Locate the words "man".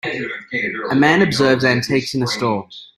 0.95-1.21